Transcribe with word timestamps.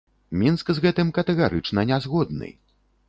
Мінск 0.43 0.71
з 0.77 0.83
гэтым 0.85 1.11
катэгарычна 1.17 1.85
не 1.93 2.01
згодны. 2.07 2.49